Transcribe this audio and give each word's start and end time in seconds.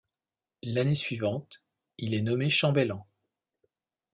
L'année 0.63 0.95
suivante, 0.95 1.63
il 1.99 2.15
est 2.15 2.23
nommé 2.23 2.49
chambellan. 2.49 3.05